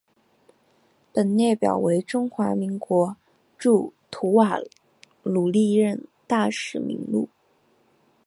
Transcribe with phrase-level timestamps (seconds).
[1.13, 3.15] 本列表为中华民国
[3.55, 4.57] 驻吐瓦
[5.21, 7.29] 鲁历任大使名录。